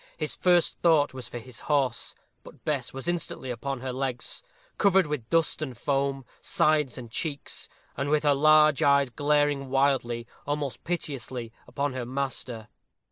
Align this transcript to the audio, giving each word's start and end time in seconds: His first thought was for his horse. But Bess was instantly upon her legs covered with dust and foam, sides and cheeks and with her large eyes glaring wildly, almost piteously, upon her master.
His 0.17 0.35
first 0.35 0.79
thought 0.79 1.13
was 1.13 1.27
for 1.27 1.37
his 1.37 1.59
horse. 1.59 2.15
But 2.43 2.65
Bess 2.65 2.91
was 2.91 3.07
instantly 3.07 3.51
upon 3.51 3.81
her 3.81 3.93
legs 3.93 4.41
covered 4.79 5.05
with 5.05 5.29
dust 5.29 5.61
and 5.61 5.77
foam, 5.77 6.25
sides 6.41 6.97
and 6.97 7.11
cheeks 7.11 7.69
and 7.95 8.09
with 8.09 8.23
her 8.23 8.33
large 8.33 8.81
eyes 8.81 9.11
glaring 9.11 9.69
wildly, 9.69 10.25
almost 10.47 10.83
piteously, 10.83 11.51
upon 11.67 11.93
her 11.93 12.07
master. 12.07 12.67